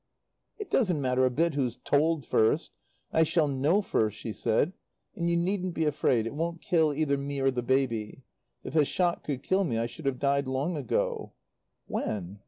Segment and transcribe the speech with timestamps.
[0.57, 2.71] "It doesn't matter a bit who's told first.
[3.11, 4.73] I shall know first," she said.
[5.15, 6.25] "And you needn't be afraid.
[6.25, 8.23] It won't kill either me or the baby.
[8.63, 11.33] If a shock could kill me I should have died long ago."
[11.85, 12.39] "When?"